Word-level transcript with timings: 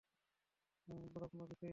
সেটা 0.87 1.07
বড়ো 1.13 1.27
কোনও 1.27 1.45
বিষয় 1.45 1.61
নয়। 1.61 1.69